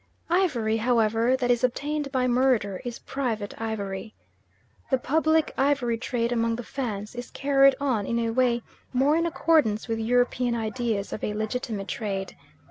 [0.31, 4.15] Ivory, however, that is obtained by murder is private ivory.
[4.89, 9.27] The public ivory trade among the Fans is carried on in a way more in
[9.27, 12.35] accordance with European ideas of a legitimate trade.